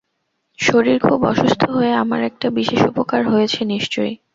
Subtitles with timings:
[0.59, 4.11] শরীর খুব অসুস্থ হয়ে আমার একটা বিশেষ উপকার হয়েছে, নিশ্চয়।